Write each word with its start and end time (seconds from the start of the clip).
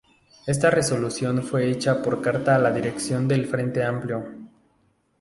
Esta 0.47 0.71
resolución 0.71 1.43
fue 1.43 1.69
hecha 1.69 2.01
por 2.01 2.23
carta 2.23 2.55
a 2.55 2.57
la 2.57 2.71
Dirección 2.71 3.27
del 3.27 3.45
Frente 3.45 3.83
Amplio. 3.83 4.25